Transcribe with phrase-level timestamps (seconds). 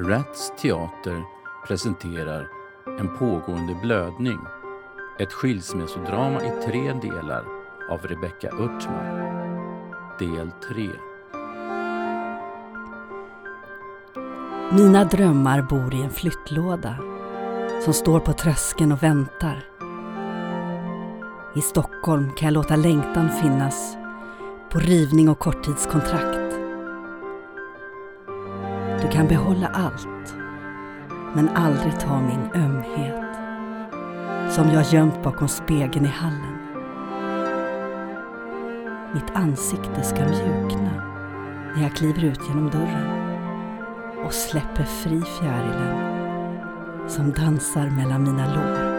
[0.00, 1.24] Rats Teater
[1.66, 2.48] presenterar
[2.98, 4.38] En pågående blödning.
[5.18, 7.44] Ett skilsmässodrama i tre delar
[7.90, 9.06] av Rebecka Örtman.
[10.18, 10.90] Del 3.
[14.72, 16.96] Mina drömmar bor i en flyttlåda
[17.84, 19.64] som står på tröskeln och väntar.
[21.54, 23.96] I Stockholm kan jag låta längtan finnas
[24.70, 26.47] på rivning och korttidskontrakt.
[29.02, 30.34] Du kan behålla allt,
[31.34, 33.28] men aldrig ta min ömhet
[34.52, 36.58] som jag gömt bakom spegeln i hallen.
[39.14, 41.04] Mitt ansikte ska mjukna
[41.76, 43.18] när jag kliver ut genom dörren
[44.26, 46.18] och släpper fri fjärilen
[47.08, 48.98] som dansar mellan mina lår.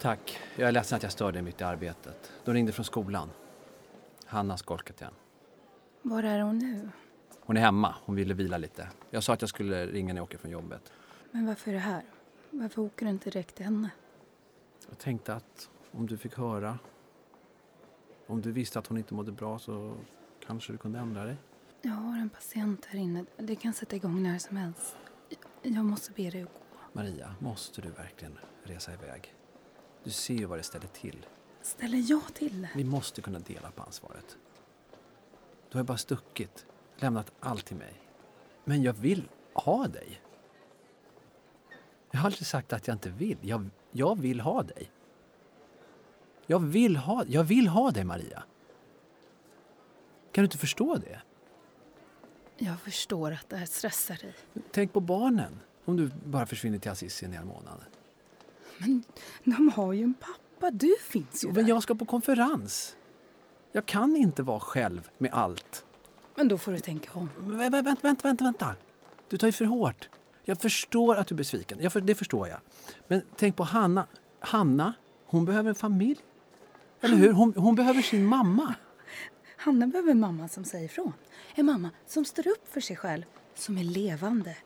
[0.00, 0.38] Tack.
[0.56, 2.32] Jag är ledsen att jag störde mitt i arbetet.
[2.44, 3.30] De ringde från skolan.
[4.26, 5.12] Hanna skolkat igen.
[6.02, 6.90] Var är hon nu?
[7.46, 7.94] Hon är hemma.
[8.04, 8.88] Hon ville vila lite.
[9.10, 10.92] Jag sa att jag skulle ringa när jag åker från jobbet.
[11.30, 12.02] Men varför är det här?
[12.50, 13.90] Varför åker du inte direkt till henne?
[14.88, 16.78] Jag tänkte att om du fick höra,
[18.26, 19.94] om du visste att hon inte mådde bra så
[20.46, 21.36] kanske du kunde ändra dig.
[21.82, 23.24] Jag har en patient här inne.
[23.36, 24.96] Det kan sätta igång när som helst.
[25.62, 26.60] Jag måste be dig att gå.
[26.92, 29.34] Maria, måste du verkligen resa iväg?
[30.04, 31.26] Du ser ju vad det ställer till.
[31.62, 32.70] Ställer jag till det?
[32.74, 34.36] Vi måste kunna dela på ansvaret.
[35.68, 37.92] Du har ju bara stuckit, lämnat allt till mig.
[38.64, 40.20] Men jag vill ha dig.
[42.10, 43.38] Jag har aldrig sagt att jag inte vill.
[43.40, 44.90] Jag, jag vill ha dig.
[46.46, 48.42] Jag vill ha, jag vill ha dig, Maria.
[50.32, 51.20] Kan du inte förstå det?
[52.56, 54.34] Jag förstår att det här stressar dig.
[54.70, 55.60] Tänk på barnen.
[55.84, 57.80] Om du bara försvinner till Assisi en hel månad.
[58.78, 59.04] Men
[59.44, 60.70] de har ju en pappa.
[60.70, 61.68] Du finns ju Men där.
[61.68, 62.96] jag ska på konferens.
[63.72, 65.84] Jag kan inte vara själv med allt.
[66.36, 67.30] Men då får du tänka om.
[67.38, 68.74] Vä- vä- Vänta, vänta, vänta, vänta.
[69.28, 70.08] Du tar ju för hårt.
[70.44, 71.78] Jag förstår att du är besviken.
[71.80, 72.58] Jag för, det förstår jag.
[73.08, 74.06] Men tänk på Hanna.
[74.40, 74.92] Hanna,
[75.26, 76.18] hon behöver en familj.
[77.00, 77.32] Eller hur?
[77.32, 78.74] Hon, hon behöver sin mamma.
[79.56, 81.12] Hanna behöver en mamma som säger ifrån.
[81.54, 83.22] En mamma som står upp för sig själv.
[83.54, 84.56] Som är levande.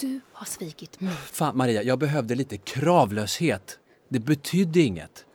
[0.00, 1.14] Du har svikit mig.
[1.14, 3.78] Fan, Maria, jag behövde lite kravlöshet.
[4.08, 5.26] Det betydde inget.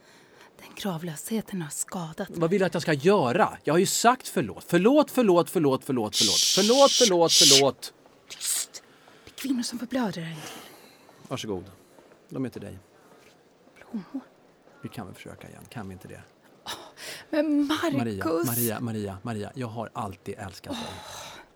[0.80, 2.40] Kravlösheten har skadat mig.
[2.40, 3.58] Vad vill du att jag ska göra?
[3.64, 4.66] Jag har ju sagt förlåt.
[4.68, 6.40] Förlåt, förlåt, förlåt, förlåt, förlåt.
[6.56, 7.94] Förlåt, förlåt, förlåt.
[8.28, 8.84] Tyst!
[9.26, 10.52] Det är kvinnor som förblöder här intill.
[11.28, 11.72] Varsågod.
[12.30, 12.80] De är till dig.
[13.76, 14.22] Blommor.
[14.82, 16.22] Vi kan väl försöka igen, kan vi inte det?
[17.30, 17.98] Men Marcus!
[17.98, 20.92] Maria, Maria, Maria, Maria, jag har alltid älskat dig.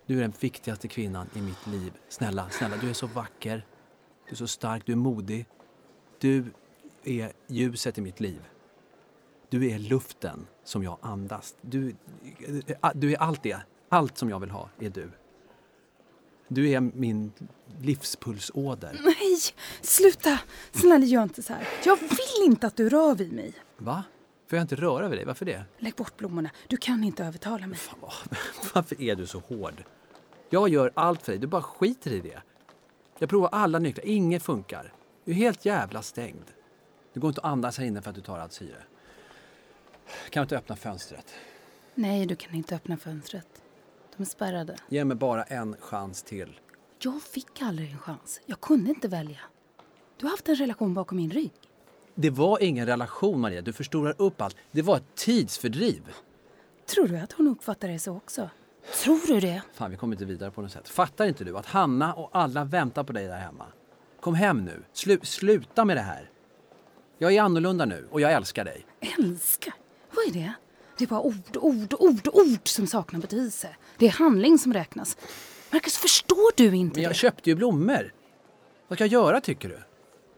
[0.05, 1.93] Du är den viktigaste kvinnan i mitt liv.
[2.09, 3.65] Snälla, snälla, du är så vacker.
[4.25, 5.45] Du är så stark, du är modig.
[6.19, 6.45] Du
[7.03, 8.41] är ljuset i mitt liv.
[9.53, 11.55] Du är luften som jag andas.
[11.61, 11.95] Du,
[12.93, 13.57] du är allt det.
[13.89, 15.09] Allt som jag vill ha är du.
[16.47, 17.31] Du är min
[17.81, 18.99] livspulsåder.
[19.03, 19.37] Nej,
[19.81, 20.39] sluta!
[20.71, 21.67] Snälla, gör inte så här.
[21.85, 23.53] Jag vill inte att du rör vid mig.
[23.77, 24.03] Va?
[24.49, 25.25] Får jag inte röra vid dig?
[25.25, 25.63] Varför det?
[25.77, 26.49] Lägg bort blommorna.
[26.67, 27.77] Du kan inte övertala mig.
[27.77, 27.99] Fan,
[28.73, 29.83] Varför är du så hård?
[30.49, 32.41] Jag gör allt för dig, du bara skiter i det.
[33.19, 34.93] Jag provar alla nycklar, inget funkar.
[35.25, 36.45] Du är helt jävla stängd.
[37.13, 38.83] Det går inte att andas här inne för att du tar allt syre.
[40.29, 41.33] Kan du inte öppna fönstret?
[41.95, 43.47] Nej, du kan inte öppna fönstret.
[44.17, 44.75] De är spärrade.
[44.89, 46.59] Ge mig bara en chans till.
[46.99, 48.41] Jag fick aldrig en chans.
[48.45, 49.39] Jag kunde inte välja.
[50.17, 51.51] Du har haft en relation bakom min rygg.
[52.15, 53.61] Det var ingen relation, Maria.
[53.61, 54.55] Du förstorar upp allt.
[54.71, 56.01] Det var ett tidsfördriv.
[56.85, 58.49] Tror du att hon uppfattar det så också?
[59.03, 59.61] Tror du det?
[59.73, 60.89] Fan, vi kommer inte vidare på något sätt.
[60.89, 63.65] Fattar inte du att Hanna och alla väntar på dig där hemma?
[64.19, 64.83] Kom hem nu.
[64.93, 66.29] Slu sluta med det här.
[67.17, 68.85] Jag är annorlunda nu och jag älskar dig.
[69.19, 69.73] Älskar?
[70.15, 70.53] Vad är det?
[70.97, 73.75] Det är bara ord, ord, ord, ord som saknar betydelse.
[73.97, 75.17] Det är handling som räknas.
[75.71, 77.15] Marcus, förstår du inte Men jag det?
[77.15, 78.13] köpte ju blommor.
[78.87, 79.79] Vad ska jag göra tycker du?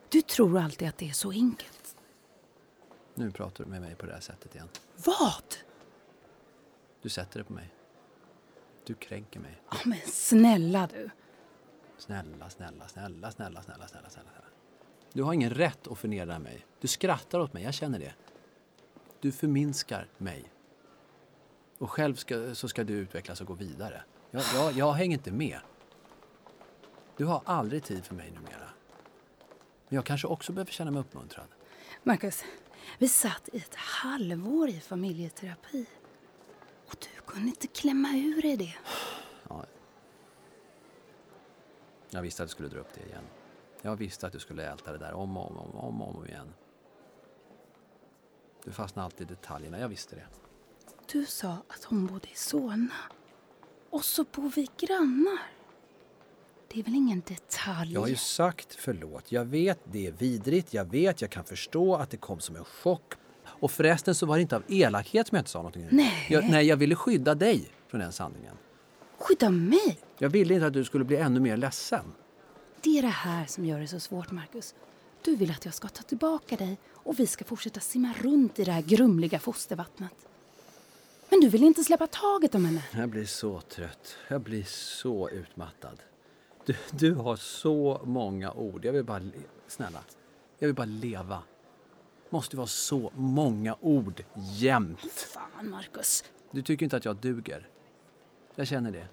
[0.10, 1.96] Du tror alltid att det är så enkelt.
[3.16, 4.70] Nu pratar du med mig på det här sättet igen.
[5.06, 5.56] Vad?
[7.02, 7.74] Du sätter det på mig.
[8.86, 9.62] Du kränker mig.
[9.72, 11.10] Ja, men snälla du.
[11.98, 14.30] Snälla, snälla, snälla, snälla, snälla, snälla, snälla.
[15.14, 16.66] Du har ingen rätt att förnedra mig.
[16.82, 18.14] Du skrattar åt mig, jag känner det.
[19.20, 20.52] Du förminskar mig.
[21.78, 24.04] Och själv ska, så ska du utvecklas och gå vidare.
[24.32, 25.60] Jag, jag, jag hänger inte med.
[27.18, 28.70] Du har aldrig tid för mig numera.
[29.88, 31.48] Men jag kanske också behöver känna mig uppmuntrad.
[32.04, 32.44] Marcus,
[32.98, 35.86] vi satt i ett halvår i familjeterapi.
[36.88, 38.76] Och du kunde inte klämma ur dig det.
[39.50, 39.66] Ja.
[42.10, 43.24] Jag visste att du skulle dra upp det igen.
[43.82, 46.54] Jag visste att du skulle älta det där om och om, om, om, om igen.
[48.66, 50.26] Du fastnar alltid i detaljerna, jag visste det.
[51.12, 52.94] Du sa att hon bodde i Solna.
[53.90, 55.40] Och så bor vi grannar.
[56.68, 57.94] Det är väl ingen detalj?
[57.94, 59.32] Jag har ju sagt förlåt.
[59.32, 60.74] Jag vet det är vidrigt.
[60.74, 63.14] Jag vet, jag kan förstå att det kom som en chock.
[63.46, 65.88] Och förresten så var det inte av elakhet som jag inte sa någonting.
[65.92, 66.28] Nej.
[66.30, 68.56] Jag, nej, jag ville skydda dig från den sanningen.
[69.18, 70.00] Skydda mig!
[70.18, 72.14] Jag ville inte att du skulle bli ännu mer ledsen.
[72.82, 74.76] Det är det här som gör det så svårt, Marcus.
[75.22, 78.64] Du vill att jag ska ta tillbaka dig och vi ska fortsätta simma runt i
[78.64, 80.12] det här grumliga fostervattnet.
[81.30, 82.84] Men du vill inte släppa taget om henne.
[82.92, 84.18] Jag blir så trött.
[84.28, 86.00] Jag blir så utmattad.
[86.66, 88.86] Du, du har så många ord.
[88.86, 89.22] Jag vill bara...
[89.68, 90.00] Snälla.
[90.60, 91.44] Jag vill bara leva.
[92.30, 95.00] Måste vara så många ord jämt.
[95.12, 96.24] Fan, Marcus.
[96.52, 97.68] Du tycker inte att jag duger.
[98.56, 99.08] Jag känner det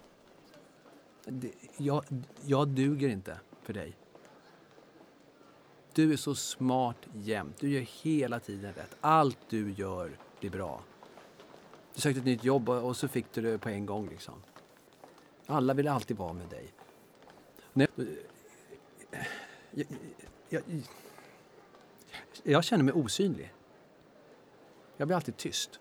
[1.76, 2.04] jag,
[2.44, 3.96] jag duger inte för dig.
[5.94, 7.56] Du är så smart jämt.
[7.60, 8.96] Du gör hela tiden rätt.
[9.00, 10.82] Allt du gör blir bra.
[11.94, 14.08] Du sökte ett nytt jobb och så fick du det på en gång.
[14.08, 14.34] Liksom.
[15.46, 16.72] Alla vill alltid vara med dig.
[17.72, 17.88] Nej,
[19.70, 19.86] jag,
[20.48, 20.82] jag, jag,
[22.42, 23.52] jag känner mig osynlig.
[24.96, 25.80] Jag blir alltid tyst.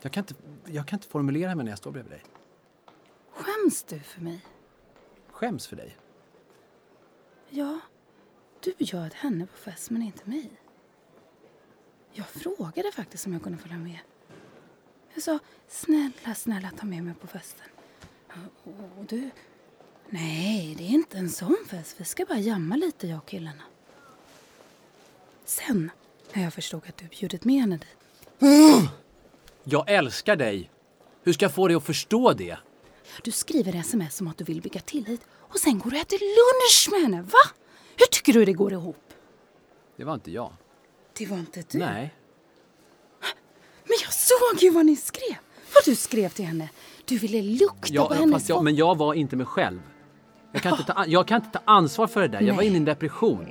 [0.00, 0.34] Jag kan, inte,
[0.64, 2.22] jag kan inte formulera mig när jag står bredvid dig.
[3.30, 4.44] Skäms du för mig?
[5.30, 5.96] Skäms för dig.
[7.48, 7.80] Ja,
[8.60, 10.50] du bjöd henne på fest men inte mig.
[12.12, 13.98] Jag frågade faktiskt om jag kunde följa med.
[15.14, 15.38] Jag sa
[15.68, 17.66] snälla, snälla ta med mig på festen.
[18.98, 19.30] Och du,
[20.08, 21.94] nej det är inte en sån fest.
[21.98, 23.62] Vi ska bara jamma lite jag och killarna.
[25.44, 25.90] Sen
[26.32, 27.98] när jag förstod att du bjudit med henne dit.
[29.64, 30.70] Jag älskar dig.
[31.22, 32.58] Hur ska jag få dig att förstå det?
[33.22, 36.18] Du skriver sms om att du vill bygga tillit och sen går du och äter
[36.18, 37.22] lunch med henne.
[37.22, 37.38] Va?
[37.98, 39.12] Hur tycker du det går ihop?
[39.96, 40.52] Det var inte jag.
[41.18, 41.78] Det var inte du.
[41.78, 42.14] Nej.
[43.84, 45.36] Men jag såg ju vad ni skrev.
[45.74, 46.68] Vad du skrev till henne.
[47.04, 49.80] Du ville lukta Jag, på hennes fast jag, men jag var inte mig själv.
[50.52, 52.40] Jag kan, inte ta, jag kan inte ta ansvar för det där.
[52.40, 53.46] Jag var inne i en depression.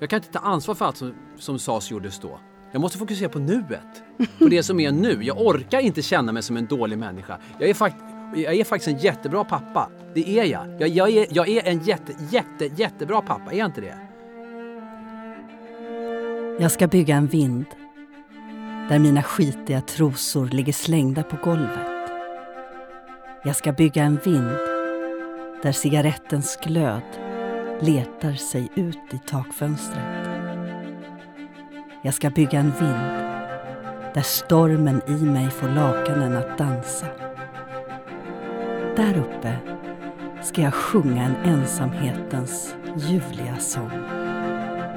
[0.00, 2.40] Jag kan inte ta ansvar för allt som, som sades och gjordes då.
[2.72, 4.02] Jag måste fokusera på nuet.
[4.38, 5.18] På det som är nu.
[5.22, 7.38] Jag orkar inte känna mig som en dålig människa.
[7.58, 7.96] Jag är, fakt,
[8.34, 9.88] jag är faktiskt en jättebra pappa.
[10.14, 10.66] Det är jag.
[10.78, 13.52] Jag, jag, är, jag är en jätte, jätte, jättebra pappa.
[13.52, 13.98] Är jag inte det?
[16.60, 17.66] Jag ska bygga en vind
[18.88, 22.10] där mina skitiga trosor ligger slängda på golvet.
[23.44, 24.50] Jag ska bygga en vind
[25.62, 27.02] där cigarettens glöd
[27.80, 30.28] letar sig ut i takfönstret.
[32.02, 33.28] Jag ska bygga en vind
[34.14, 37.27] där stormen i mig får lakanen att dansa.
[38.98, 39.58] Där uppe
[40.42, 44.00] ska jag sjunga en ensamhetens ljuvliga sång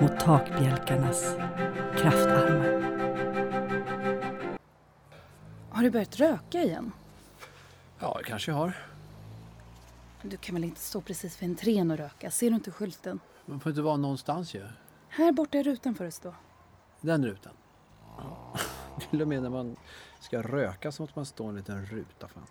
[0.02, 1.36] mot takbjälkarnas
[1.98, 2.82] kraftarmar.
[5.70, 6.92] Har du börjat röka igen?
[8.00, 8.78] Ja, det kanske jag har.
[10.22, 12.32] Du kan väl inte stå precis vid entrén och röka?
[12.32, 13.20] Ser du inte skylten?
[13.46, 14.64] Man får inte vara någonstans ju.
[15.10, 16.34] Här borta i rutan får det stå.
[17.02, 17.54] Den rutan.
[19.10, 19.76] Till och med när man
[20.20, 22.28] ska röka så måste man stå i en liten ruta.
[22.28, 22.44] Fan.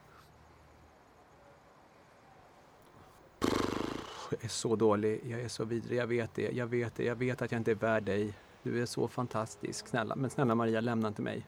[4.30, 7.16] Jag är så dålig, jag är så vidrig, jag vet det, jag vet det, jag
[7.16, 8.34] vet att jag inte är värd dig.
[8.62, 10.16] Du är så fantastisk, snälla.
[10.16, 11.46] Men snälla Maria, lämna inte mig.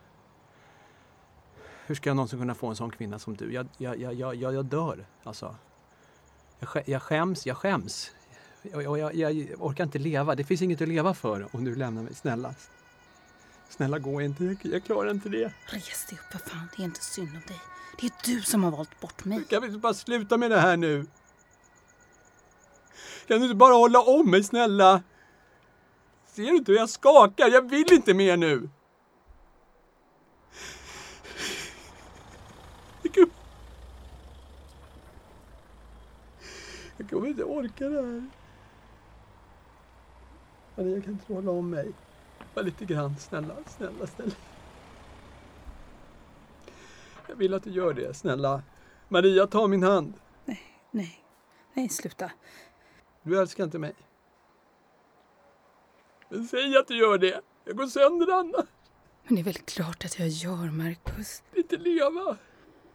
[1.86, 3.52] Hur ska jag någonsin kunna få en sån kvinna som du?
[3.52, 5.56] Jag, jag, jag, jag, jag, dör, alltså.
[6.58, 8.10] Jag, jag skäms, jag skäms.
[8.62, 11.74] Jag, jag, jag, jag orkar inte leva, det finns inget att leva för om du
[11.74, 12.54] lämnar mig, snälla.
[13.68, 15.52] Snälla gå inte, jag, jag klarar inte det.
[15.66, 17.60] Res dig upp för fan, det är inte synd om dig.
[18.00, 19.44] Det är du som har valt bort mig.
[19.44, 21.06] Kan vi inte bara sluta med det här nu?
[23.26, 25.02] Kan du inte bara hålla om mig, snälla?
[26.26, 27.48] Ser du inte hur jag skakar?
[27.48, 28.68] Jag vill inte mer nu.
[36.96, 38.24] Jag kommer- inte orka det här.
[40.76, 41.92] Alltså, Maria, kan inte du hålla om mig?
[42.54, 44.32] Bara lite grann, snälla, snälla, snälla.
[47.28, 48.62] Jag vill att du gör det, snälla.
[49.08, 50.14] Maria, ta min hand.
[50.90, 51.24] Nej,
[51.74, 52.30] nej, sluta.
[53.22, 53.94] Du älskar inte mig.
[56.28, 57.40] Men säg att du gör det.
[57.64, 58.66] Jag går sönder annars.
[59.24, 60.68] Men det är väl klart att jag gör,
[61.52, 62.36] vill inte leva.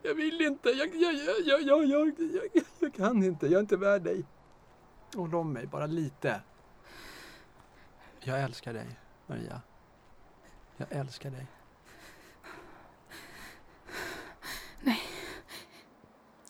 [0.01, 0.69] Jag vill inte.
[0.69, 3.45] Jag, jag, jag, jag, jag, jag, jag, kan inte.
[3.45, 4.25] Jag är inte värd dig.
[5.15, 6.41] Håll om mig, bara lite.
[8.19, 9.61] Jag älskar dig, Maria.
[10.77, 11.47] Jag älskar dig.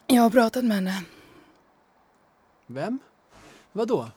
[0.07, 1.03] Jag har pratat med henne.
[2.67, 2.99] Vem?
[3.77, 4.11] Vadå?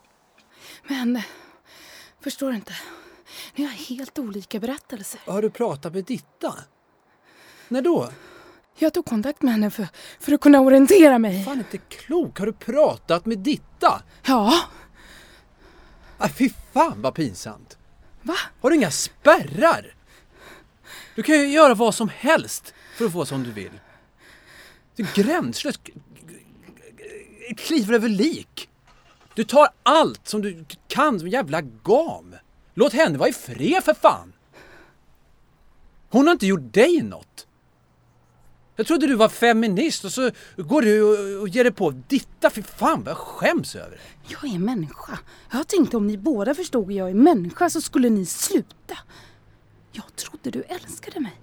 [0.88, 1.22] Men,
[2.20, 2.72] förstår inte.
[3.54, 5.20] Ni har helt olika berättelser.
[5.26, 6.54] Har du pratat med Ditta?
[7.68, 8.10] När då?
[8.78, 9.88] Jag tog kontakt med henne för,
[10.20, 11.44] för att kunna orientera mig.
[11.44, 12.38] Fan inte klok.
[12.38, 14.02] Har du pratat med Ditta?
[14.26, 14.60] Ja,
[16.18, 17.78] Ah, fy fan vad pinsamt.
[18.22, 18.36] va?
[18.60, 19.94] Har du inga spärrar?
[21.14, 23.80] Du kan ju göra vad som helst för att få som du vill.
[24.96, 25.80] Du är gränslös.
[27.56, 28.49] Kliver över lik.
[29.40, 32.34] Du tar allt som du kan som jävla gam.
[32.74, 34.32] Låt henne vara i fred för fan.
[36.10, 37.46] Hon har inte gjort dig något.
[38.76, 42.50] Jag trodde du var feminist och så går du och- och ger dig på Ditta.
[42.50, 44.32] Fy fan vad jag skäms över det.
[44.32, 45.18] Jag är människa.
[45.52, 48.98] Jag tänkte om ni båda förstod att jag är människa så skulle ni sluta.
[49.92, 51.40] Jag trodde du älskade mig.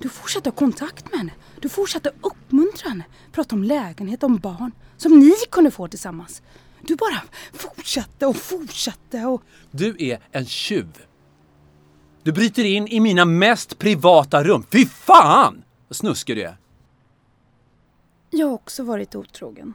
[0.00, 1.32] Du fortsatte ha kontakt med henne.
[1.60, 3.04] Du fortsatte uppmuntra henne.
[3.32, 4.72] Prata om lägenhet, om barn.
[4.96, 6.42] Som ni kunde få tillsammans.
[6.86, 9.42] Du bara fortsatte och fortsatte och...
[9.70, 11.06] Du är en tjuv.
[12.22, 14.64] Du bryter in i mina mest privata rum.
[14.72, 15.64] Fy fan!
[15.88, 16.56] Vad snuskig du är.
[18.30, 19.74] Jag har också varit otrogen.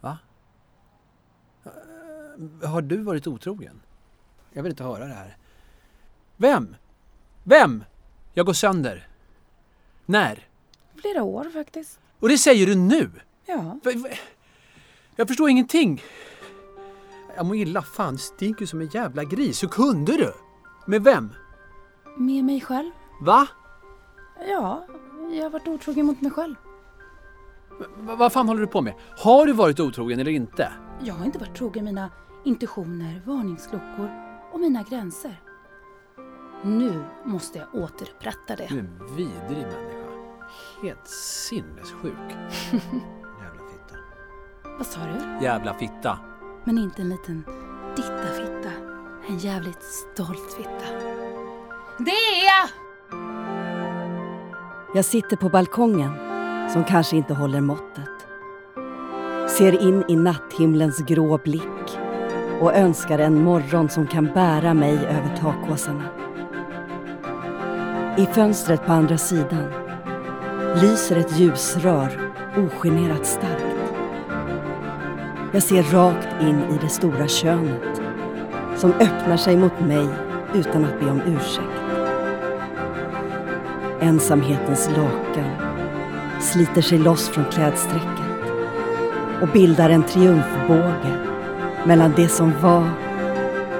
[0.00, 0.18] Va?
[2.64, 3.80] Har du varit otrogen?
[4.52, 5.36] Jag vill inte höra det här.
[6.36, 6.76] Vem?
[7.44, 7.84] Vem?
[8.34, 9.08] Jag går sönder.
[10.06, 10.48] När?
[11.00, 11.98] Flera år faktiskt.
[12.18, 13.10] Och det säger du nu?
[13.46, 13.78] Ja.
[15.16, 16.02] Jag förstår ingenting.
[17.36, 17.82] Jag mår illa.
[17.82, 19.62] Fan, det stinker som en jävla gris.
[19.62, 20.32] Hur kunde du?
[20.86, 21.32] Med vem?
[22.16, 22.90] Med mig själv.
[23.20, 23.46] Va?
[24.48, 24.86] Ja,
[25.32, 26.54] jag har varit otrogen mot mig själv.
[27.98, 28.94] Va- vad fan håller du på med?
[29.18, 30.72] Har du varit otrogen eller inte?
[31.00, 32.10] Jag har inte varit trogen mina
[32.44, 34.10] intuitioner, varningsklockor
[34.52, 35.40] och mina gränser.
[36.62, 38.66] Nu måste jag återupprätta det.
[38.68, 40.10] Du är en vidrig människa.
[40.82, 42.02] Helt sinnessjuk.
[42.72, 43.96] Jävla fitta.
[44.78, 45.44] Vad sa du?
[45.44, 46.18] Jävla fitta.
[46.70, 47.44] Men inte en liten
[47.96, 48.70] dittafitta.
[49.28, 50.86] En jävligt stolt fitta.
[51.98, 52.68] Det är jag!
[54.94, 56.10] Jag sitter på balkongen,
[56.72, 58.28] som kanske inte håller måttet.
[59.48, 61.98] Ser in i natthimlens grå blick
[62.60, 66.04] och önskar en morgon som kan bära mig över takåsarna.
[68.18, 69.72] I fönstret på andra sidan
[70.74, 73.59] lyser ett ljusrör ogenerat starkt.
[75.52, 78.00] Jag ser rakt in i det stora könet
[78.76, 80.08] som öppnar sig mot mig
[80.54, 81.66] utan att be om ursäkt.
[84.00, 85.50] Ensamhetens lakan
[86.40, 88.52] sliter sig loss från klädsträcket
[89.42, 91.18] och bildar en triumfbåge
[91.86, 92.90] mellan det som var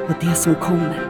[0.08, 1.09] och det som kommer.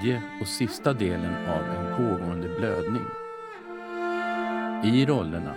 [0.00, 3.02] Tredje och sista delen av en pågående blödning.
[4.84, 5.54] I rollerna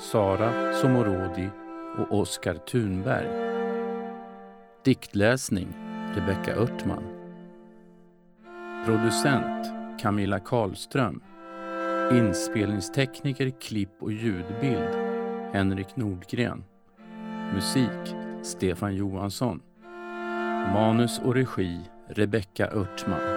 [0.00, 1.50] Sara Somorodi
[1.98, 3.28] och Oskar Thunberg.
[4.84, 5.68] Diktläsning
[6.14, 7.02] Rebecka Örtman.
[8.86, 9.66] Producent
[10.00, 11.22] Camilla Karlström.
[12.12, 14.94] Inspelningstekniker, klipp och ljudbild
[15.52, 16.64] Henrik Nordgren.
[17.54, 19.60] Musik Stefan Johansson.
[20.72, 23.31] Manus och regi Rebecka Örtman.